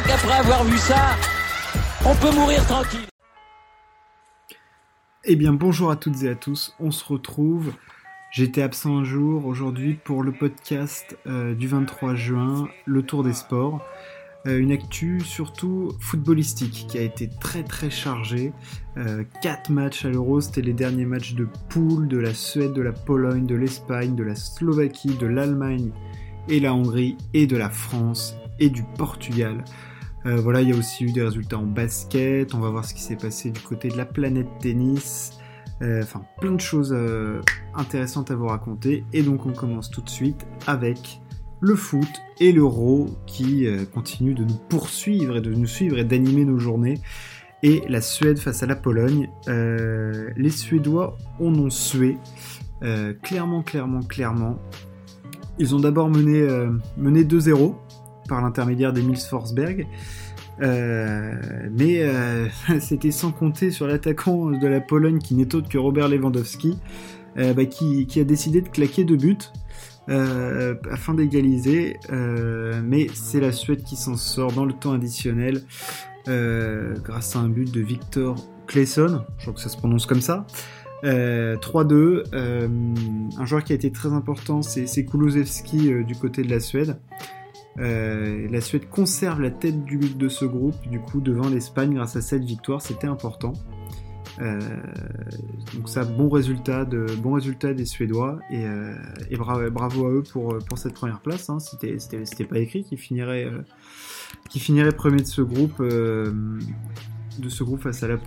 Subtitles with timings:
[0.00, 1.16] crois qu'après avoir vu ça,
[2.04, 3.06] on peut mourir tranquille.
[5.24, 7.72] Eh bien bonjour à toutes et à tous, on se retrouve.
[8.32, 13.32] J'étais absent un jour aujourd'hui pour le podcast euh, du 23 juin, le tour des
[13.32, 13.84] sports.
[14.46, 18.52] Euh, une actu surtout footballistique qui a été très très chargée.
[18.96, 22.82] Euh, quatre matchs à l'Euro, c'était les derniers matchs de poule de la Suède, de
[22.82, 25.90] la Pologne, de l'Espagne, de la Slovaquie, de l'Allemagne
[26.48, 29.64] et la Hongrie et de la France et du Portugal.
[30.26, 32.54] Euh, voilà, il y a aussi eu des résultats en basket.
[32.54, 35.32] On va voir ce qui s'est passé du côté de la planète tennis.
[35.82, 36.94] Enfin, plein de choses
[37.74, 39.02] intéressantes à vous raconter.
[39.14, 41.22] Et donc, on commence tout de suite avec
[41.60, 42.08] le foot
[42.40, 46.58] et l'euro qui euh, continuent de nous poursuivre et de nous suivre et d'animer nos
[46.58, 46.98] journées.
[47.62, 49.28] Et la Suède face à la Pologne.
[49.48, 52.16] Euh, les Suédois en ont sué.
[52.82, 54.58] Euh, clairement, clairement, clairement.
[55.58, 56.48] Ils ont d'abord mené,
[56.96, 57.74] mené 2-0
[58.30, 59.86] par l'intermédiaire d'Emil Forsberg.
[60.60, 62.02] mais
[62.80, 66.78] c'était sans compter sur l'attaquant de la Pologne qui n'est autre que Robert Lewandowski,
[67.36, 69.36] bah, qui, a décidé de claquer deux buts.
[70.10, 71.98] Euh, afin d'égaliser.
[72.10, 75.62] Euh, mais c'est la Suède qui s'en sort dans le temps additionnel
[76.28, 78.36] euh, grâce à un but de Victor
[78.66, 80.46] Claesson, je crois que ça se prononce comme ça.
[81.02, 86.98] 3-2, un joueur qui a été très important, c'est Kulusevski du côté de la Suède.
[87.80, 92.20] La Suède conserve la tête du de ce groupe, du coup devant l'Espagne grâce à
[92.20, 93.54] cette victoire, c'était important.
[94.40, 94.58] Euh,
[95.74, 98.94] donc ça, bon résultat, de, bon résultat des Suédois et, euh,
[99.70, 101.50] bravo, à eux pour, cette première place.
[101.50, 101.58] Hein.
[101.60, 103.62] C'était pas écrit qui finirait, euh,
[104.48, 108.18] qui finirait premier de ce groupe, de ce groupe face à la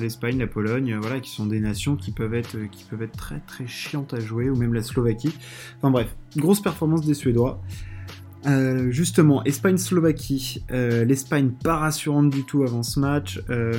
[0.00, 3.40] l'Espagne, la Pologne, voilà, qui sont des nations qui peuvent être, qui peuvent être très
[3.40, 5.34] très chiantes à jouer, ou même la Slovaquie.
[5.78, 7.60] Enfin bref, grosse performance des Suédois.
[8.46, 10.64] Euh, justement, Espagne-Slovaquie.
[10.70, 13.72] Euh, L'Espagne pas rassurante du tout avant ce match, euh,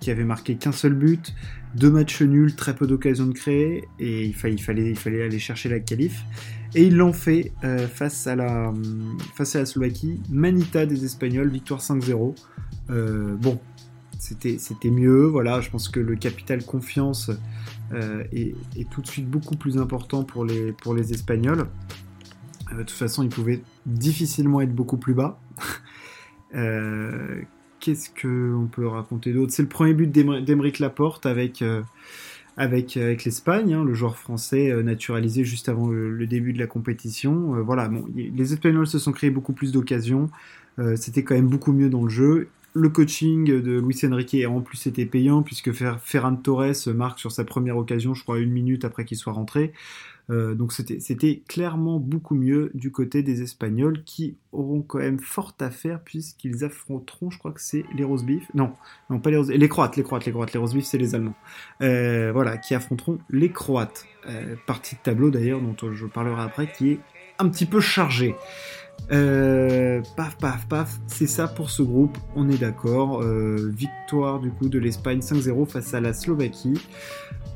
[0.00, 1.34] qui avait marqué qu'un seul but,
[1.74, 6.24] deux matchs nuls, très peu d'occasions de créer, et il, fallait, aller chercher la qualif.
[6.74, 7.52] Et ils l'ont fait
[7.92, 8.72] face, à la,
[9.64, 10.20] Slovaquie.
[10.30, 12.34] Manita des Espagnols, victoire 5-0.
[12.88, 13.60] bon,
[14.18, 17.30] c'était mieux, voilà, je pense que le capital confiance
[17.92, 18.54] est,
[18.90, 21.66] tout de suite beaucoup plus important pour les Espagnols.
[22.72, 25.40] Euh, de toute façon, il pouvait difficilement être beaucoup plus bas.
[26.54, 27.40] Euh,
[27.80, 29.54] qu'est-ce qu'on peut raconter d'autre?
[29.54, 31.80] C'est le premier but d'Emeric Laporte avec, euh,
[32.58, 37.62] avec, avec l'Espagne, hein, le joueur français naturalisé juste avant le, début de la compétition.
[37.62, 40.28] voilà, les Espagnols se sont créés beaucoup plus d'occasions.
[40.96, 42.50] C'était quand même beaucoup mieux dans le jeu.
[42.74, 47.44] Le coaching de Luis Enrique en plus était payant puisque Ferran Torres marque sur sa
[47.44, 49.72] première occasion, je crois, une minute après qu'il soit rentré.
[50.30, 55.54] Euh, donc c'était clairement beaucoup mieux du côté des Espagnols qui auront quand même fort
[55.60, 58.72] à faire puisqu'ils affronteront, je crois que c'est les Rosebif, non,
[59.10, 61.34] non pas les Rosebif, les Croates, les Croates, les Croates, les Rosebif c'est les Allemands,
[61.82, 64.06] euh, voilà, qui affronteront les Croates.
[64.28, 67.00] Euh, partie de tableau d'ailleurs dont je parlerai après qui est
[67.48, 68.34] petit peu chargée.
[69.08, 73.22] paf, paf, paf, c'est ça pour ce groupe, on est d'accord.
[73.22, 76.78] victoire du coup de l'Espagne 5-0 face à la Slovaquie.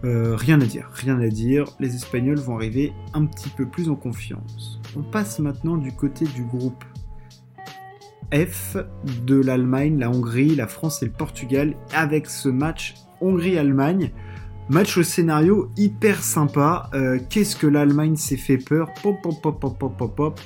[0.04, 1.64] Euh, rien à dire, rien à dire.
[1.80, 4.80] Les Espagnols vont arriver un petit peu plus en confiance.
[4.96, 6.84] On passe maintenant du côté du groupe
[8.32, 8.76] F
[9.24, 14.10] de l'Allemagne, la Hongrie, la France et le Portugal avec ce match Hongrie-Allemagne.
[14.68, 16.90] Match au scénario hyper sympa.
[16.94, 18.88] Euh, qu'est-ce que l'Allemagne s'est fait peur?
[19.02, 20.40] Pop, pop, pop, pop, pop, pop, pop.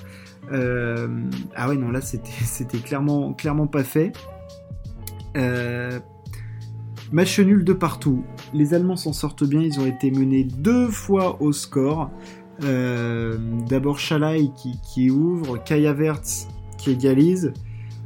[0.52, 1.08] Euh,
[1.54, 3.34] ah ouais, non, là, c'était clairement,
[3.66, 4.12] pas fait.
[7.12, 8.24] Match nul de partout.
[8.54, 12.10] Les Allemands s'en sortent bien, ils ont été menés deux fois au score.
[12.62, 13.36] Euh,
[13.68, 14.50] d'abord Schalai
[14.84, 16.46] qui, ouvre, Kaya Vertz
[16.78, 17.52] qui égalise.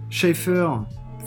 [0.09, 0.69] Schaeffer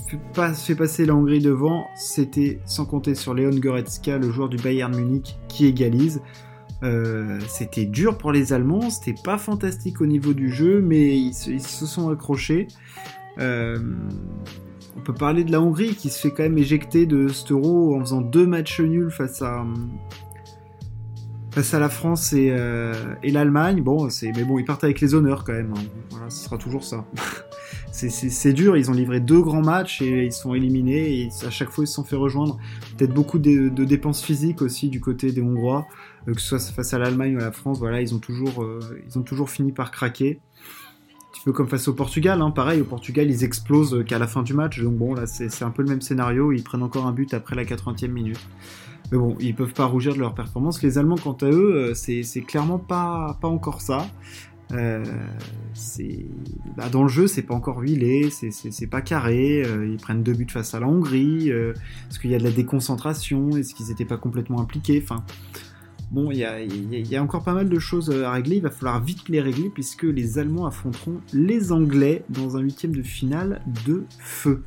[0.07, 1.87] fait, passer la Hongrie devant.
[1.95, 6.21] C'était sans compter sur Leon Goretzka, le joueur du Bayern Munich, qui égalise.
[6.83, 11.33] Euh, c'était dur pour les Allemands, c'était pas fantastique au niveau du jeu, mais ils
[11.33, 12.67] se, sont accrochés.
[13.39, 13.79] Euh,
[14.95, 17.99] on peut parler de la Hongrie qui se fait quand même éjecter de cet en
[17.99, 19.65] faisant deux matchs nuls face à,
[21.51, 22.93] face à la France et, euh,
[23.23, 23.81] l'Allemagne.
[23.81, 25.73] Bon, mais bon, ils partent avec les honneurs quand même.
[25.75, 25.81] Hein.
[26.11, 27.05] Voilà, ce sera toujours ça.
[27.91, 31.69] c'est dur, ils ont livré deux grands matchs et ils sont éliminés et à chaque
[31.69, 32.57] fois ils se sont fait rejoindre.
[32.97, 35.87] Peut-être beaucoup de, dépenses physiques aussi du côté des Hongrois,
[36.27, 37.79] euh, que ce soit face à l'Allemagne ou à la France.
[37.79, 40.39] Voilà, ils ont toujours, euh, ils ont toujours fini par craquer
[41.47, 42.51] peu comme face au Portugal, hein.
[42.51, 44.81] pareil, au Portugal, ils explosent qu'à la fin du match.
[44.81, 46.51] Donc bon, là, c'est un peu le même scénario.
[46.51, 48.45] Ils prennent encore un but après la 80e minute.
[49.13, 50.83] Mais bon, ils peuvent pas rougir de leur performance.
[50.83, 54.05] Les Allemands, quant à eux, euh, c'est clairement pas, pas encore ça.
[54.73, 55.03] Euh,
[56.75, 59.63] bah, dans le jeu, c'est pas encore huilé, c'est pas carré.
[59.65, 61.51] Euh, ils prennent deux buts face à la Hongrie.
[61.51, 61.73] Euh,
[62.09, 65.23] est-ce qu'il y a de la déconcentration Est-ce qu'ils n'étaient pas complètement impliqués Enfin,
[66.11, 68.57] bon, il y a, encore pas mal de choses à régler.
[68.57, 72.95] Il va falloir vite les régler puisque les Allemands affronteront les Anglais dans un huitième
[72.95, 74.63] de finale de feu.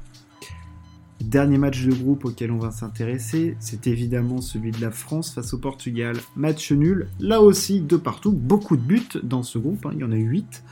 [1.21, 5.53] Dernier match de groupe auquel on va s'intéresser, c'est évidemment celui de la France face
[5.53, 6.17] au Portugal.
[6.35, 10.05] Match nul, là aussi de partout, beaucoup de buts dans ce groupe, hein, il y
[10.05, 10.65] en a 8.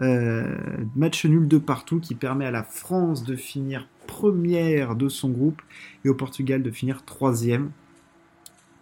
[0.00, 0.54] Euh,
[0.94, 5.62] match nul de partout qui permet à la France de finir première de son groupe
[6.04, 7.70] et au Portugal de finir troisième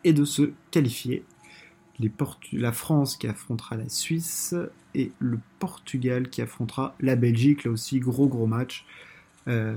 [0.02, 1.24] et de se qualifier.
[2.52, 4.56] La France qui affrontera la Suisse
[4.96, 8.84] et le Portugal qui affrontera la Belgique, là aussi gros gros match.
[9.46, 9.76] Euh,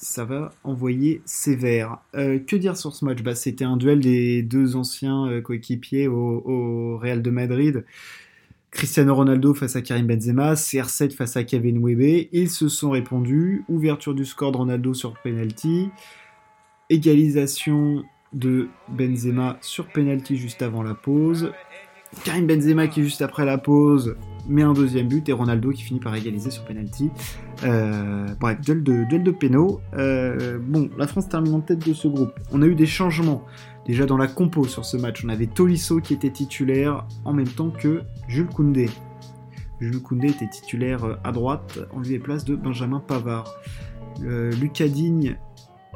[0.00, 1.98] ça va envoyer sévère.
[2.14, 3.22] Euh, que dire sur ce match?
[3.22, 7.84] Bah, C'était un duel des deux anciens euh, coéquipiers au, Real de Madrid.
[8.70, 12.28] Cristiano Ronaldo face à Karim Benzema, CR7 face à Kevin Webe.
[12.32, 13.62] Ils se sont répondus.
[13.68, 15.90] Ouverture du score de Ronaldo sur penalty.
[16.88, 18.02] Égalisation
[18.32, 21.52] de Benzema sur penalty juste avant la pause.
[22.24, 24.16] Karim Benzema qui juste après la pause
[24.48, 27.10] met un deuxième but et Ronaldo qui finit par égaliser sur penalty.
[27.64, 29.80] Euh, bref, duel de, duel pénaux.
[29.94, 32.32] Euh, bon, la France termine en tête de ce groupe.
[32.52, 33.44] On a eu des changements
[33.86, 35.24] déjà dans la compo sur ce match.
[35.24, 38.88] On avait Tolisso qui était titulaire en même temps que Jules Koundé.
[39.80, 43.54] Jules Koundé était titulaire euh, à droite en lieu et place de Benjamin Pavard.
[44.20, 45.36] Lucas Digne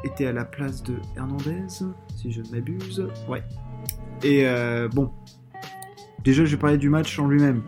[0.03, 1.67] était à la place de Hernandez,
[2.15, 3.07] si je ne m'abuse.
[3.29, 3.43] Ouais.
[4.23, 4.47] Et
[4.93, 5.11] bon,
[6.25, 7.61] déjà je vais parler du match en lui-même.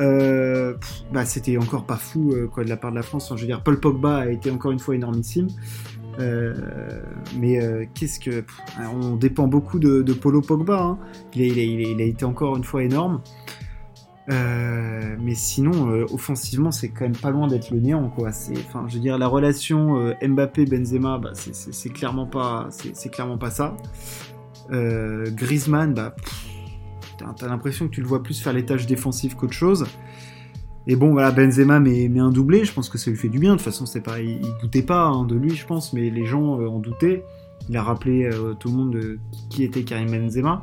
[0.00, 0.74] Euh,
[1.12, 3.32] bah, c'était encore pas fou euh, de la part de la France.
[3.34, 5.48] je veux dire, Paul Pogba a été encore une fois énormissime.
[6.18, 6.54] Euh,
[7.38, 8.44] mais qu'est-ce que
[8.92, 10.82] on dépend beaucoup de, de Polo Pogba.
[10.82, 10.98] Hein.
[11.34, 13.20] Il, a, été encore une fois énorme.
[14.28, 18.30] mais sinon, offensivement, c'est quand même pas loin d'être le néant, quoi.
[18.66, 23.76] Enfin, je veux dire, la relation Mbappé-Benzema, bah, c'est, clairement pas, c'est, clairement pas ça.
[24.70, 26.14] Griezmann, bah,
[27.36, 29.86] T'as l'impression que tu le vois plus faire les tâches défensives qu'autre chose.
[30.86, 33.52] Et bon, voilà, Benzema met, un doublé, je pense que ça lui fait du bien.
[33.52, 36.24] De toute façon, c'est pareil, il, doutait pas hein, de lui, je pense, mais les
[36.24, 37.24] gens euh, en doutaient.
[37.68, 39.18] Il a rappelé euh, tout le monde de
[39.50, 40.62] qui était Karim Benzema.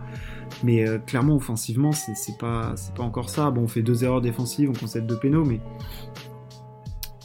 [0.64, 3.52] Mais euh, clairement, offensivement, c'est pas, pas encore ça.
[3.52, 5.60] Bon, on fait deux erreurs défensives, on concède deux pénaux, mais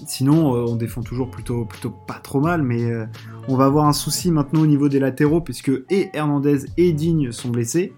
[0.06, 2.62] sinon, on défend toujours plutôt, plutôt pas trop mal.
[2.62, 2.84] Mais
[3.48, 7.32] on va avoir un souci maintenant au niveau des latéraux, puisque et Hernandez et Digne
[7.32, 7.94] sont blessés.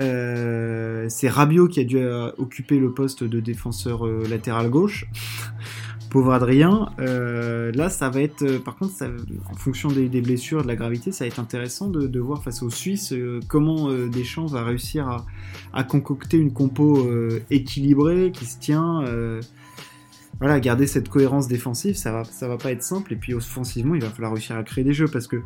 [0.00, 5.06] Euh, c'est Rabiot qui a dû euh, occuper le poste de défenseur euh, latéral gauche.
[6.10, 6.90] Pauvre Adrien.
[6.98, 8.92] là, ça va être, par contre,
[9.50, 12.70] en fonction des, blessures, de la gravité, ça va être intéressant de, voir face aux
[12.70, 13.12] Suisses
[13.48, 15.24] comment Deschamps va réussir
[15.72, 17.04] à, concocter une compo
[17.50, 19.02] équilibrée qui se tient.
[20.38, 23.12] voilà, garder cette cohérence défensive, ça va, ça va pas être simple.
[23.12, 25.42] Et puis offensivement, il va falloir réussir à créer des jeux parce que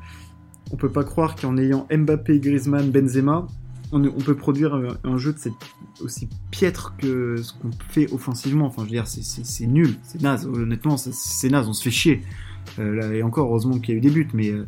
[0.71, 3.47] on peut pas croire qu'en ayant Mbappé, Griezmann, Benzema,
[3.93, 4.75] on, peut produire
[5.05, 5.53] un, jeu de cette,
[6.01, 8.67] aussi piètre que ce qu'on fait offensivement.
[8.67, 10.47] Enfin, je veux dire, c'est nul, c'est naze.
[10.47, 12.23] Honnêtement, c'est naze, on se fait chier.
[12.79, 14.67] Euh, et encore, heureusement qu'il y a eu des buts, mais euh,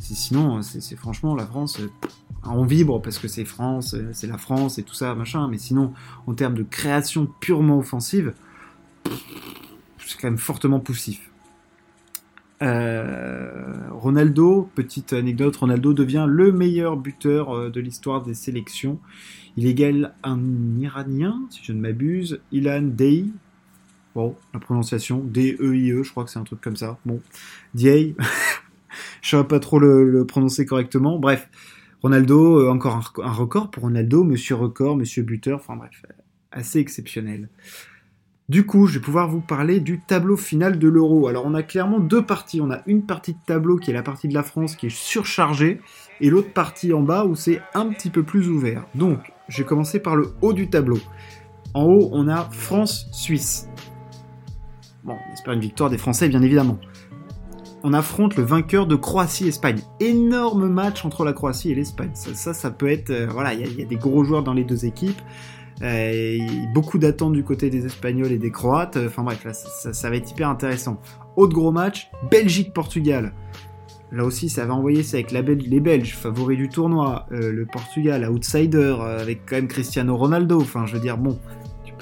[0.00, 1.80] sinon, c'est franchement la France.
[1.80, 1.90] Euh,
[2.44, 5.48] on vibre parce que c'est France, c'est la France et tout ça, machin.
[5.48, 5.92] Mais sinon,
[6.26, 8.32] en termes de création purement offensive,
[9.04, 11.31] c'est quand même fortement poussif.
[12.62, 19.00] Euh, Ronaldo, petite anecdote, Ronaldo devient le meilleur buteur euh, de l'histoire des sélections.
[19.56, 20.40] Il égale un
[20.78, 23.26] Iranien, si je ne m'abuse, Ilan Dey.
[24.14, 26.98] Bon, la prononciation, D-E-I-E, je crois que c'est un truc comme ça.
[27.04, 27.20] Bon,
[27.74, 28.14] Dey.
[29.22, 31.18] je ne saurais pas trop le, prononcer correctement.
[31.18, 31.48] Bref,
[32.02, 36.02] Ronaldo, euh, encore un, un, record pour Ronaldo, monsieur record, monsieur buteur, enfin bref,
[36.52, 37.48] assez exceptionnel.
[38.52, 41.26] Du coup, je vais pouvoir vous parler du tableau final de l'euro.
[41.26, 42.60] Alors, on a clairement deux parties.
[42.60, 44.94] On a une partie de tableau qui est la partie de la France qui est
[44.94, 45.80] surchargée,
[46.20, 48.84] et l'autre partie en bas où c'est un petit peu plus ouvert.
[48.94, 50.98] Donc, je vais commencer par le haut du tableau.
[51.72, 53.70] En haut, on a France-Suisse.
[55.02, 56.78] Bon, on espère une victoire des Français, bien évidemment.
[57.84, 59.80] On affronte le vainqueur de Croatie-Espagne.
[59.98, 62.10] Énorme match entre la Croatie et l'Espagne.
[62.12, 63.08] Ça, ça, peut être...
[63.08, 65.22] Euh, voilà, il y, a des gros joueurs dans les deux équipes.
[65.82, 66.38] Euh,
[66.74, 68.98] beaucoup d'attentes du côté des Espagnols et des Croates.
[69.06, 71.00] Enfin bref, là, ça, va être hyper intéressant.
[71.36, 73.32] Autre gros match, Belgique-Portugal.
[74.12, 77.26] Là aussi, ça va envoyer ça avec la les Belges, favoris du tournoi.
[77.32, 80.60] Euh, le Portugal, outsider, euh, avec quand même Cristiano Ronaldo.
[80.60, 81.38] Enfin, je veux dire, bon,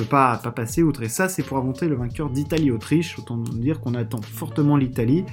[0.01, 1.03] tu peux pas, pas passer outre.
[1.03, 3.19] Et ça, c'est pour inventer le vainqueur d'Italie-Autriche.
[3.19, 5.25] Autant dire qu'on attend fortement l'Italie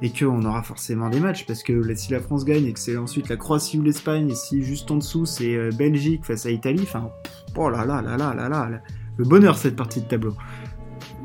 [0.00, 2.96] et qu'on aura forcément des matchs parce que si la France gagne et que c'est
[2.96, 6.80] ensuite la Croatie ou l'Espagne et si juste en dessous c'est Belgique face à Italie,
[6.82, 7.10] enfin
[7.56, 8.70] Oh là là là là là là,
[9.16, 10.34] le bonheur cette partie de tableau.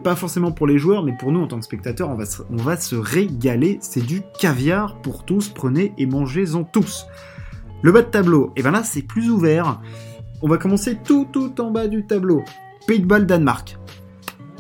[0.04, 2.42] Pas forcément pour les joueurs, mais pour nous en tant que spectateurs, on va se,
[2.50, 3.78] on va se régaler.
[3.82, 7.06] C'est du caviar pour tous, prenez et mangez-en tous.
[7.84, 9.80] Le bas de tableau, et eh ben là c'est plus ouvert.
[10.42, 12.44] On va commencer tout tout en bas du tableau.
[12.88, 13.78] Pays de Danemark.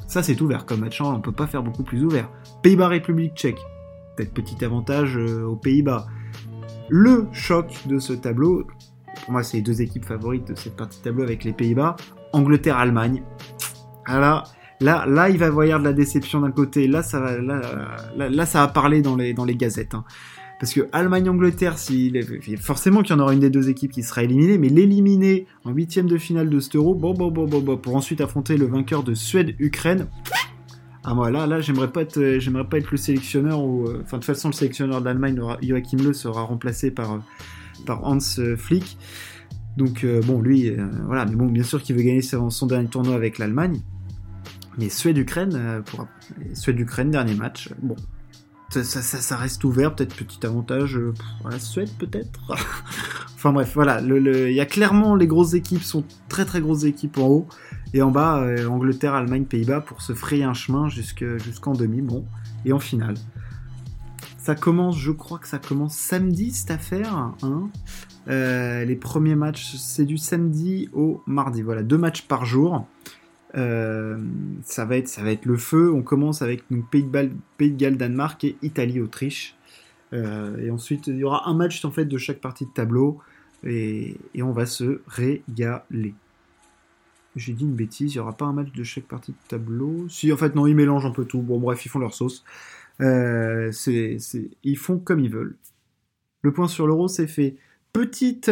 [0.07, 2.29] Ça c'est ouvert comme match, hein, on peut pas faire beaucoup plus ouvert.
[2.61, 3.59] Pays-Bas République Tchèque.
[4.15, 6.05] Peut-être petit avantage euh, aux Pays-Bas.
[6.89, 8.67] Le choc de ce tableau,
[9.23, 11.95] pour moi c'est les deux équipes favorites de cette partie de tableau avec les Pays-Bas,
[12.31, 13.23] Angleterre-Allemagne.
[14.05, 14.51] Alors,
[14.81, 16.87] là, là, il va y avoir de la déception d'un côté.
[16.87, 19.95] Là, ça va, là, ça va parler dans les, dans les gazettes.
[19.95, 20.03] Hein.
[20.63, 21.75] Parce que Allemagne-Angleterre,
[22.57, 25.71] forcément qu'il y en aura une des deux équipes qui sera éliminée, mais l'éliminer en
[25.71, 30.07] huitième de finale de cet pour ensuite affronter le vainqueur de Suède-Ukraine.
[31.03, 34.15] Ah moi là, là, j'aimerais pas être, j'aimerais pas être le sélectionneur ou, euh, enfin
[34.15, 37.17] de toute façon le sélectionneur d'Allemagne, Joachim Le, sera remplacé par euh,
[37.85, 38.21] par Hans
[38.55, 38.97] Flick.
[39.75, 40.71] Donc bon, lui,
[41.07, 43.81] voilà, mais bon, bien sûr qu'il veut gagner son dernier tournoi avec l'Allemagne.
[44.77, 45.81] Mais Suède-Ukraine, euh.
[46.53, 47.95] Suède-Ukraine, dernier match, bon,
[48.81, 52.39] ça, reste ouvert, peut-être petit avantage euh, pour la Suède, peut-être.
[53.35, 56.85] enfin bref, voilà, il le, y a clairement les grosses équipes sont très très grosses
[56.85, 57.47] équipes en haut,
[57.93, 62.25] et en bas, euh, Angleterre, Allemagne, Pays-Bas pour se frayer un chemin jusqu'en demi, bon,
[62.65, 63.15] et en finale.
[64.37, 67.15] Ça commence, je crois que ça commence samedi cette affaire.
[67.43, 67.69] Hein
[68.27, 71.61] les premiers matchs, c'est du samedi au mardi.
[71.61, 72.85] Voilà, deux matchs par jour.
[73.55, 74.17] Euh,
[74.63, 75.91] ça, va être, ça va être le feu.
[75.91, 79.55] On commence avec Pays, de Pays Galles, Danemark et Italie, Autriche.
[80.13, 83.19] Euh, et ensuite, il y aura un match en fait de chaque partie de tableau
[83.65, 86.13] et, on va se régaler.
[87.35, 90.07] J'ai dit une bêtise, il n'y aura pas un match de chaque partie de tableau?
[90.07, 91.41] Si, en fait, non, ils mélangent un peu tout.
[91.41, 92.43] Bon, bref, ils font leur sauce.
[93.01, 93.71] Euh,
[94.63, 95.55] ils font comme ils veulent.
[96.43, 97.55] Le point sur l'euro, c'est fait.
[97.93, 98.51] Petite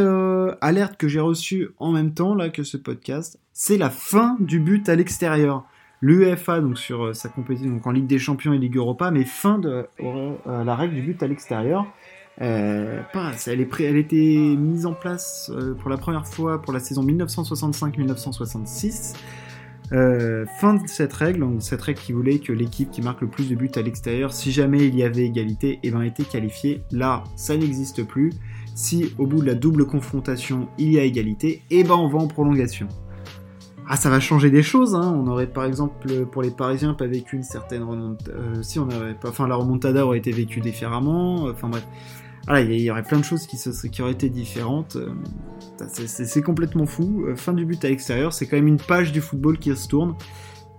[0.61, 4.59] alerte que j'ai reçue en même temps là que ce podcast c'est la fin du
[4.59, 5.65] but à l'extérieur.
[6.01, 9.59] L'UEFA, donc sur euh, sa compétition en Ligue des Champions et Ligue Europa, mais fin
[9.59, 11.85] de euh, la règle du but à l'extérieur.
[12.41, 13.03] Euh,
[13.45, 19.13] elle, est était mise en place pour la première fois pour la saison 1965-1966.
[19.91, 23.53] fin de cette règle, cette règle qui voulait que l'équipe qui marque le plus de
[23.53, 26.81] buts à l'extérieur, si jamais il y avait égalité, eh ben, était qualifiée.
[26.91, 28.31] Là, ça n'existe plus.
[28.75, 32.19] Si au bout de la double confrontation, il y a égalité, eh ben on va
[32.19, 32.87] en prolongation.
[33.93, 34.95] Ah, ça va changer des choses.
[34.95, 35.13] Hein.
[35.17, 38.31] On aurait par exemple pour les Parisiens pas vécu une certaine remontada.
[38.31, 41.47] Euh, si on avait pas, enfin la remontada aurait été vécue différemment.
[41.49, 41.85] Enfin bref,
[42.49, 44.95] il y, aurait plein de choses qui, qui auraient été différentes.
[44.95, 45.09] Euh,
[45.89, 47.25] c'est complètement fou.
[47.27, 49.89] Euh, fin du but à l'extérieur, c'est quand même une page du football qui se
[49.89, 50.15] tourne,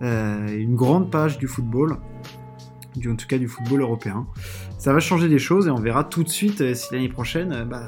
[0.01, 1.97] une grande page du football,
[2.95, 4.27] du, en tout cas du football européen.
[4.77, 7.87] Ça va changer des choses et on verra tout de suite si l'année prochaine, bah,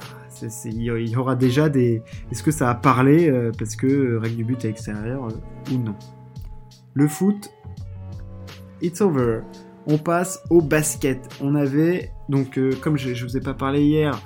[0.65, 2.01] il y aura déjà des.
[2.31, 5.73] Est-ce que ça a parlé euh, parce que euh, règle du but à l'extérieur euh,
[5.73, 5.95] ou non
[6.93, 7.51] Le foot,
[8.81, 9.41] it's over.
[9.87, 11.29] On passe au basket.
[11.41, 14.19] On avait, donc, comme je, je vous ai pas parlé hier,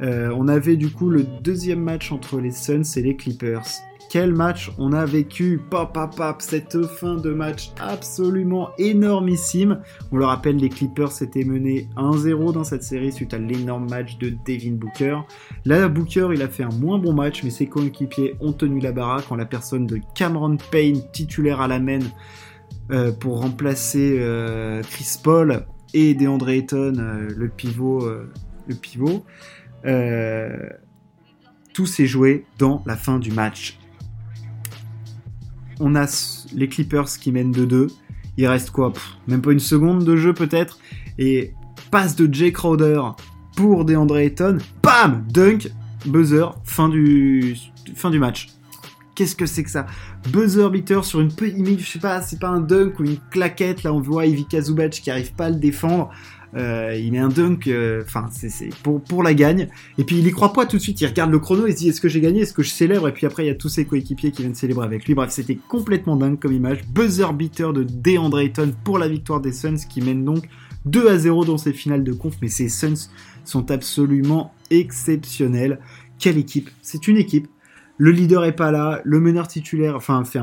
[0.00, 3.62] on avait du coup le deuxième match entre les Suns et les Clippers
[4.14, 9.80] quel match on a vécu Pop, pop, pop, cette fin de match absolument énormissime.
[10.12, 14.16] On le rappelle, les Clippers s'étaient menés 1-0 dans cette série suite à l'énorme match
[14.18, 15.18] de Devin Booker.
[15.64, 18.92] Là, Booker, il a fait un moins bon match, mais ses coéquipiers ont tenu la
[18.92, 21.98] baraque en la personne de Cameron Payne, titulaire à la main,
[22.92, 28.08] euh, pour remplacer euh, Chris Paul et DeAndre Ayton, euh, le pivot.
[28.68, 29.24] le pivot.
[31.72, 33.80] tout s'est joué dans la fin du match
[35.80, 36.06] on a
[36.54, 37.88] les Clippers qui mènent de 2.
[38.36, 38.92] Il reste quoi?
[39.28, 40.78] Même pas une seconde de jeu peut-être.
[41.18, 41.52] Et
[41.90, 43.00] passe de Jay Crowder
[43.56, 44.58] pour DeAndre Ayton.
[44.82, 45.70] Bam Dunk,
[46.06, 47.56] buzzer, fin du,
[48.18, 48.48] match.
[49.14, 49.86] Qu'est-ce que c'est que ça?
[50.30, 53.84] Buzzer beater sur une petite, je sais pas, c'est pas un dunk ou une claquette.
[53.84, 56.10] Là, on voit Ivica Zubac qui arrive pas à le défendre.
[56.56, 59.68] Euh, il met un dunk, euh, enfin, c'est pour, la gagne.
[59.98, 61.00] Et puis il y croit pas tout de suite.
[61.00, 63.08] Il regarde le chrono et se dit est-ce que j'ai gagné, est-ce que je célèbre?
[63.08, 65.14] Et puis après, il y a tous ses coéquipiers qui viennent célébrer avec lui.
[65.14, 66.84] Bref, c'était complètement dingue comme image.
[66.88, 70.48] Buzzer beater de DeAndre Ayton pour la victoire des Suns qui mènent donc
[70.84, 72.36] 2 à 0 dans ces finales de conf.
[72.40, 73.08] Mais ces Suns
[73.44, 75.80] sont absolument exceptionnels.
[76.18, 77.48] Quelle équipe C'est une équipe.
[77.96, 80.40] Le leader est pas là, le meneur titulaire, enfin, fait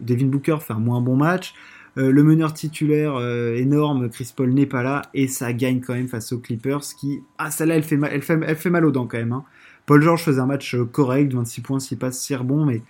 [0.00, 1.54] Devin Booker fait un moins bon match.
[1.98, 5.92] Euh, le meneur titulaire euh, énorme, Chris Paul n'est pas là et ça gagne quand
[5.92, 9.18] même face aux Clippers qui ah celle-là elle fait mal, elle fait, aux dents quand
[9.18, 9.32] même.
[9.32, 9.44] Hein.
[9.84, 12.82] Paul George faisait un match euh, correct, 26 points, 6 passes, 6 rebonds, mais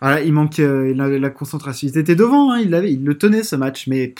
[0.00, 1.88] voilà, il manque la, concentration.
[1.88, 2.70] Il était devant, hein, il,
[3.04, 4.14] le tenait ce match, mais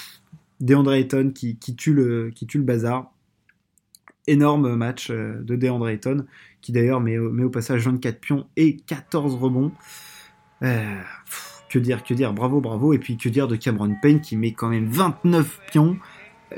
[0.60, 3.12] DeAndre Ayton qui, tue le, bazar.
[4.26, 6.24] Énorme match de DeAndre Ayton,
[6.62, 9.70] qui d'ailleurs met, met, au passage 24 pions et 14 rebonds.
[11.68, 12.92] Que dire, que dire, bravo, bravo.
[12.92, 15.96] Et puis que dire de Cameron Payne qui met quand même 29 pions,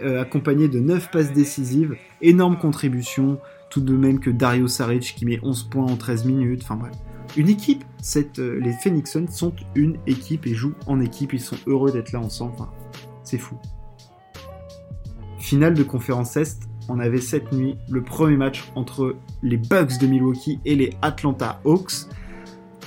[0.02, 3.38] euh, accompagné de 9 passes décisives, énorme contribution,
[3.70, 6.92] tout de même que Dario Saric qui met 11 points en 13 minutes, enfin bref.
[7.36, 7.84] Une équipe,
[8.38, 12.12] euh, les Phoenix Suns sont une équipe et jouent en équipe, ils sont heureux d'être
[12.12, 12.70] là ensemble, enfin,
[13.22, 13.56] c'est fou.
[15.38, 20.06] Finale de conférence Est, on avait cette nuit le premier match entre les Bucks de
[20.06, 22.08] Milwaukee et les Atlanta Hawks.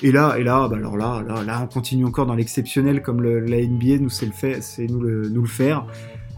[0.03, 3.21] Et là, et là, bah alors là, là, là, on continue encore dans l'exceptionnel comme
[3.21, 5.85] la NBA nous c'est le fait, c'est nous le, faire.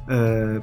[0.09, 0.59] Euh,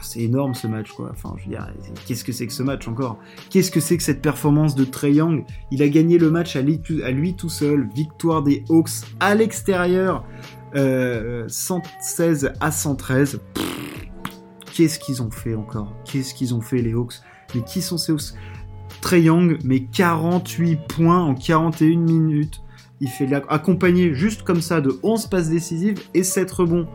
[0.00, 1.10] c'est énorme ce match quoi.
[1.10, 1.66] Enfin, je veux dire,
[2.06, 3.18] qu'est-ce que c'est que ce match encore?
[3.50, 5.44] Qu'est-ce que c'est que cette performance de Trey Young?
[5.72, 7.88] Il a gagné le match à lui, tout seul.
[7.94, 10.24] Victoire des Hawks à l'extérieur,
[10.76, 13.40] euh, 116 à 113.
[14.72, 15.94] Qu'est-ce qu'ils ont fait encore?
[16.04, 17.14] Qu'est-ce qu'ils ont fait les Hawks?
[17.54, 18.34] Mais qui sont ces Hawks?
[19.04, 22.62] Trey Young met 48 points en 41 minutes.
[23.02, 26.86] Il fait accompagné juste comme ça de 11 passes décisives et 7 rebonds.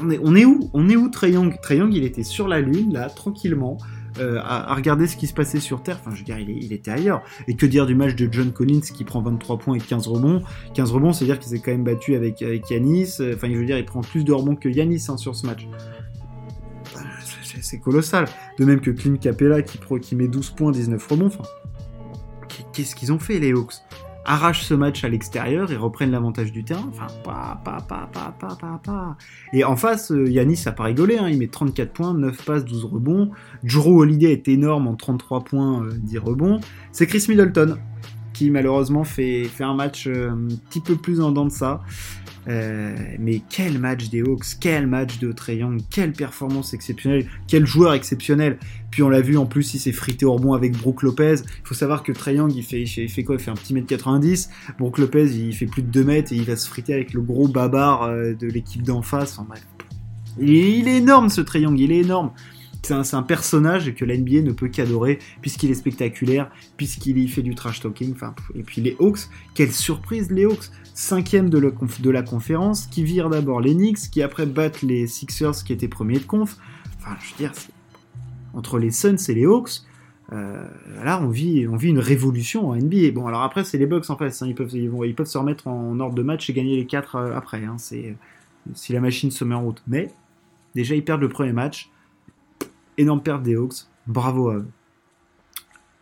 [0.00, 0.70] on, est, où?
[0.72, 1.58] On est où Trey Young?
[1.60, 3.76] Trey Young, il était sur la lune, là, tranquillement,
[4.20, 5.98] euh, à, regarder ce qui se passait sur Terre.
[6.00, 7.22] Enfin, je veux dire, il, était ailleurs.
[7.48, 10.44] Et que dire du match de John Collins qui prend 23 points et 15 rebonds?
[10.74, 13.14] 15 rebonds, c'est-à-dire qu'il s'est quand même battu avec, avec Yanis.
[13.34, 15.66] Enfin, je veux dire, il prend plus de rebonds que Yanis hein, sur ce match
[17.62, 18.26] c'est colossal.
[18.58, 21.30] De même que Clint Capella qui, met 12 points, 19 rebonds.
[22.72, 23.74] Qu'est-ce qu'ils ont fait les Hawks?
[24.24, 26.84] Arrachent ce match à l'extérieur et reprennent l'avantage du terrain.
[26.88, 29.16] Enfin, pas, pas, pas, pas, pas, pas, pas.
[29.54, 31.16] Et en face, euh, Yanis a pas rigolé.
[31.16, 31.28] Hein.
[31.30, 33.30] Il met 34 points, 9 passes, 12 rebonds.
[33.62, 36.60] Drew Holiday est énorme en 33 points, 10 euh, rebonds.
[36.92, 37.78] C'est Chris Middleton
[38.38, 41.80] qui malheureusement fait, fait un match euh, un petit peu plus en dents de ça.
[42.48, 47.66] Euh, mais quel match des Hawks, quel match de Trey Young, quelle performance exceptionnelle, quel
[47.66, 48.58] joueur exceptionnel.
[48.90, 51.36] Puis on l'a vu en plus, il s'est frité au rebond avec Brook Lopez.
[51.42, 53.36] Il faut savoir que Trey Young, il fait, il fait quoi?
[53.36, 54.48] Il fait un petit mètre 90.
[54.78, 57.20] Brook Lopez, il fait plus de 2 mètres et il va se friter avec le
[57.20, 59.38] gros babar euh, de l'équipe d'en face.
[59.38, 59.54] Enfin,
[60.40, 62.30] il, il est énorme ce Trey Young, il est énorme.
[62.82, 67.42] C'est un, personnage que la NBA ne peut qu'adorer, puisqu'il est spectaculaire, puisqu'il y fait
[67.42, 68.14] du trash talking.
[68.54, 73.60] Et puis les Hawks, quelle surprise les Hawks Cinquième de, la conférence, qui virent d'abord
[73.60, 76.56] les Knicks, qui après battent les Sixers qui étaient premiers de conf.
[76.98, 77.52] Enfin, je veux dire,
[78.54, 79.82] entre les Suns et les Hawks,
[80.32, 80.66] euh,
[81.04, 83.12] là, on vit, une révolution en NBA.
[83.14, 84.42] Bon, alors après, c'est les Bucks en face.
[84.42, 84.46] Hein.
[84.48, 84.68] ils, peuvent,
[85.26, 87.64] se remettre en ordre de match et gagner les quatre euh, après.
[87.64, 87.76] Hein.
[87.78, 88.16] c'est
[88.74, 89.82] si la machine se met en route.
[89.86, 90.10] Mais
[90.74, 91.90] déjà, ils perdent le premier match
[92.98, 94.66] énorme perte des Hawks, bravo à eux.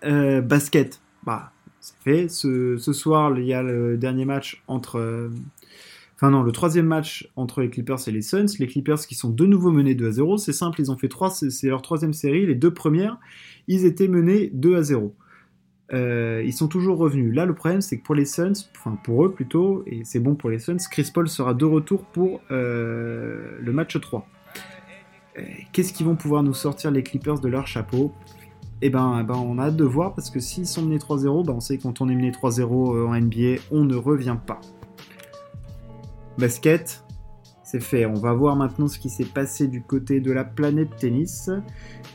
[0.05, 2.29] Euh, basket, bah, c'est fait.
[2.29, 4.99] Ce, soir, il y a le dernier match entre.
[4.99, 5.31] Euh,
[6.17, 8.47] enfin, non, le troisième match entre les Clippers et les Suns.
[8.59, 10.39] Les Clippers qui sont de nouveau menés 2 à 0.
[10.39, 12.47] C'est simple, ils ont fait 3, c'est leur troisième série.
[12.47, 13.19] Les deux premières,
[13.69, 15.15] ils étaient menés 2 à 0.
[15.93, 17.33] Euh, ils sont toujours revenus.
[17.33, 20.35] Là, le problème, c'est que pour les Suns, enfin pour eux plutôt, et c'est bon
[20.35, 24.29] pour les Suns, Chris Paul sera de retour pour le match 3.
[25.39, 28.13] Euh, qu'est-ce qu'ils vont pouvoir nous sortir les Clippers de leur chapeau?
[28.83, 31.47] Eh ben, eh ben, on a hâte de voir parce que s'ils sont menés 3-0,
[31.47, 34.37] ben on sait que quand on est mené 3-0 euh, en NBA, on ne revient
[34.47, 34.61] pas.
[36.37, 37.03] Basket,
[37.65, 38.05] c'est fait.
[38.05, 41.51] On va voir maintenant ce qui s'est passé du côté de la planète tennis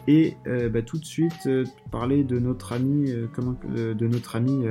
[0.07, 1.49] et euh, bah, tout de suite
[1.89, 4.63] parler de notre ami, de notre ami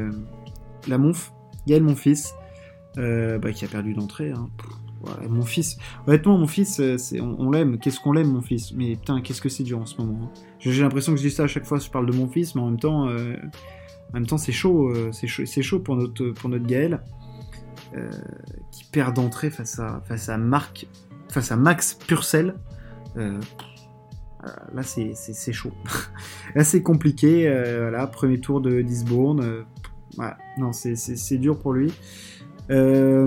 [0.86, 1.32] la Monf,
[1.66, 2.34] Gaël mon fils,
[2.96, 4.30] bah, qui a perdu d'entrée.
[4.30, 4.48] Hein
[5.28, 7.78] mon fils, honnêtement, mon fils, euh, on, l'aime.
[7.78, 8.72] Qu'est-ce qu'on l'aime, mon fils?
[8.72, 10.18] Mais putain, qu'est-ce que c'est dur en ce moment.
[10.24, 10.40] Hein.
[10.58, 12.60] J'ai l'impression que je dis ça à chaque fois je parle de mon fils, mais
[12.60, 13.36] en même temps, euh,
[14.10, 17.00] en même temps, c'est chaud, euh, c'est chaud, pour notre pour notre Gaël
[18.70, 20.38] qui perd d'entrée face à face à
[21.28, 22.54] face à Max Purcell.
[23.16, 25.72] là, c'est chaud.
[26.54, 27.48] là, c'est compliqué.
[27.80, 29.64] voilà, premier tour de Lisbourne.
[30.58, 31.92] non, c'est dur pour lui.
[32.70, 33.26] Euh,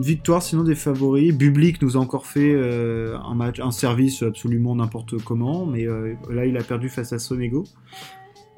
[0.00, 1.34] victoire sinon des favoris.
[1.34, 6.14] Bublik nous a encore fait euh, un match, un service absolument n'importe comment, mais euh,
[6.30, 7.64] là il a perdu face à Sonego.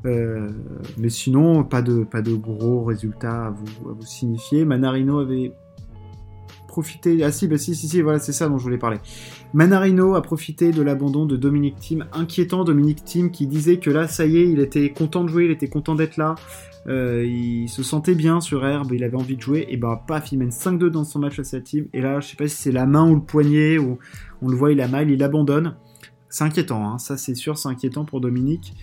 [0.05, 4.65] mais sinon, pas de, gros résultats à vous, signifier.
[4.65, 5.53] Manarino avait
[6.69, 7.25] profité.
[7.25, 8.99] Ah si, bah si, si, si, voilà, c'est ça dont je voulais parler.
[9.55, 14.07] Manarino a profité de l'abandon de Dominique Thiem, inquiétant Dominique Thiem qui disait que là,
[14.07, 16.35] ça y est, il était content de jouer, il était content d'être là.
[16.89, 20.31] Euh, il se sentait bien sur herbe, il avait envie de jouer, et bah paf,
[20.31, 22.57] il mène 5-2 dans son match à sa team, et là, je sais pas si
[22.57, 23.99] c'est la main ou le poignet, ou
[24.41, 25.77] on le voit, il a mal, il abandonne.
[26.29, 26.99] C'est inquiétant, hein.
[26.99, 28.75] ça c'est sûr, c'est inquiétant pour Dominique.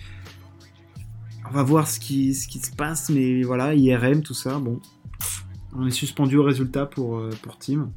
[1.48, 4.80] On va voir ce qui, se passe, mais voilà, IRM, tout ça, bon.
[5.76, 7.90] On est suspendu au résultat pour, euh, pour Team.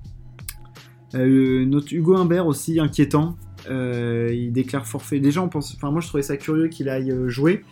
[1.16, 3.38] Euh, notre Hugo Humbert aussi inquiétant.
[3.70, 5.20] il déclare forfait.
[5.20, 5.82] Déjà, on pense.
[5.82, 7.64] Moi, je trouvais ça curieux qu'il aille jouer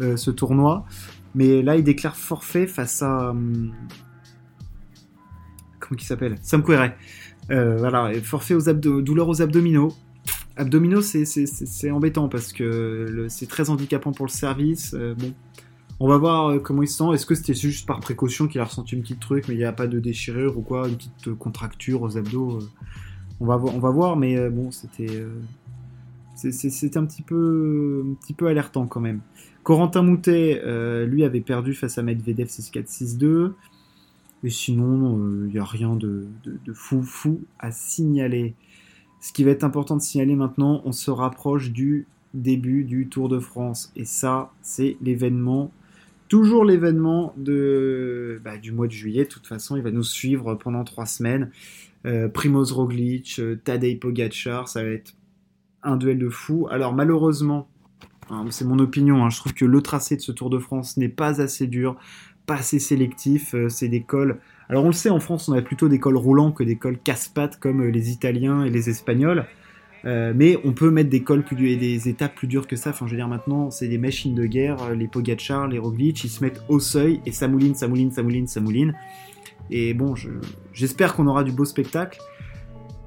[0.00, 0.84] ce tournoi.
[1.34, 3.30] Mais là, il déclare forfait face à.
[3.30, 3.72] Hum,
[5.80, 6.36] comment il s'appelle?
[6.42, 6.96] Sam Querrey.
[7.48, 9.92] voilà, forfait aux douleurs aux abdominaux.
[10.56, 14.94] Abdominaux, c'est embêtant parce que c'est très handicapant pour le service.
[14.94, 15.34] bon,
[16.00, 17.14] on va voir comment il se sent.
[17.14, 19.64] Est-ce que c'était juste par précaution qu'il a ressenti une petite truc, mais il n'y
[19.64, 22.60] a pas de déchirure ou quoi, une petite contracture aux abdos
[23.40, 25.24] on va, on va voir, mais bon, c'était
[26.34, 29.20] c'est un petit un petit peu alertant quand même.
[29.62, 33.52] Corentin Moutet, euh, lui, avait perdu face à Medvedev 6-4-6-2.
[34.44, 36.26] Et sinon, il euh, n'y a rien de,
[36.74, 38.54] fou fou à signaler.
[39.20, 43.28] Ce qui va être important de signaler maintenant, on se rapproche du début du Tour
[43.28, 43.92] de France.
[43.94, 45.70] Et ça, c'est l'événement,
[46.26, 49.24] toujours l'événement bah, du mois de juillet.
[49.24, 51.52] De toute façon, il va nous suivre pendant trois semaines.
[52.04, 55.14] Euh, Primoz Roglic, Tadej Pogacar, ça va être
[55.84, 56.66] un duel de fou.
[56.68, 57.68] Alors malheureusement,
[58.50, 61.08] c'est mon opinion, hein, je trouve que le tracé de ce Tour de France n'est
[61.08, 61.96] pas assez dur,
[62.46, 63.54] pas assez sélectif.
[63.54, 64.38] Euh, c'est des cols.
[64.68, 66.98] Alors on le sait, en France, on a plutôt des cols roulants que des cols
[66.98, 69.46] casse-pattes comme euh, les Italiens et les Espagnols.
[70.04, 72.90] Euh, mais on peut mettre des cols plus et des étapes plus dures que ça.
[72.90, 74.94] Enfin, je veux dire, maintenant, c'est des machines de guerre.
[74.94, 78.22] Les Pogacar, les Roglic, ils se mettent au seuil et ça mouline, ça mouline, ça
[78.22, 78.94] mouline, ça mouline.
[79.70, 80.14] Et bon,
[80.72, 82.18] j'espère qu'on aura du beau spectacle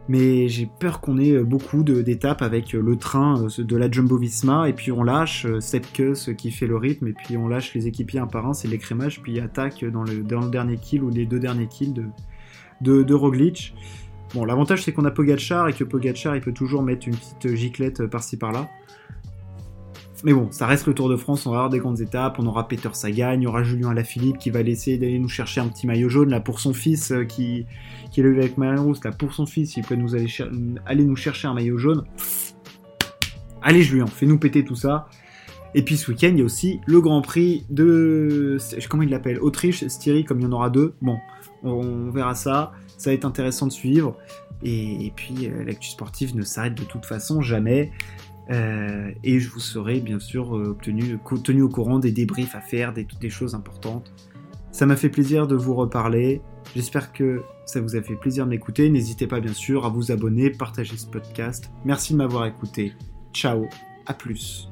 [0.07, 3.89] mais j'ai peur qu'on ait euh, beaucoup d'étapes avec euh, le train euh, de la
[3.89, 7.47] Jumbo Visma, et puis on lâche cette queue, qui fait le rythme, et puis on
[7.47, 10.77] lâche les équipiers un par un, c'est l'écrémage, puis attaque dans le, dans le dernier
[10.77, 12.05] kill ou les deux derniers kills de,
[12.81, 13.73] de, de Roglic.
[14.33, 17.55] Bon, l'avantage c'est qu'on a Pogachar, et que Pogachar il peut toujours mettre une petite
[17.55, 18.69] giclette par-ci par-là.
[20.25, 22.47] Mais bon, ça reste le Tour de France, on va avoir des grandes étapes, on
[22.47, 25.67] aura Peter Sagan, il y aura Julien Alaphilippe qui va laisser d'aller nous chercher un
[25.67, 27.67] petit maillot jaune là pour son fils euh, qui,
[28.17, 30.27] est levé avec Rousse, là pour son fils, il peut nous aller,
[30.88, 32.05] aller nous chercher un maillot jaune.
[33.61, 35.07] Allez Julien, fais-nous péter tout ça.
[35.75, 38.57] Et puis ce week-end, il y a aussi le Grand Prix de...
[38.89, 39.39] Comment il l'appelle?
[39.39, 40.95] Autriche, Styrie, comme il y en aura deux.
[41.01, 41.17] Bon,
[41.61, 42.71] on verra ça.
[42.97, 44.17] Ça va être intéressant de suivre.
[44.63, 47.91] Et, puis, euh, l'actu sportive ne s'arrête de toute façon jamais.
[48.51, 52.93] Euh, et je vous serai bien sûr euh, tenu, au courant des débriefs à faire,
[52.93, 54.13] des, des choses importantes.
[54.71, 56.41] Ça m'a fait plaisir de vous reparler.
[56.75, 58.89] J'espère que ça vous a fait plaisir de m'écouter.
[58.89, 61.71] N'hésitez pas bien sûr à vous abonner, partager ce podcast.
[61.86, 62.93] Merci de m'avoir écouté.
[63.34, 63.67] Ciao,
[64.05, 64.69] à plus.